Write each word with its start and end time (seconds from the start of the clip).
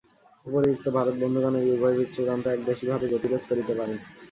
উপরিউক্ত 0.45 0.85
ভারত 0.97 1.15
বন্ধুগণ 1.21 1.53
এই 1.61 1.67
উভয়বিধ 1.75 2.09
চূড়ান্ত 2.15 2.45
একদেশী 2.47 2.85
ভাবে, 2.91 3.05
গতিরোধ 3.13 3.43
করিতে 3.49 3.73
পারেন। 3.79 3.97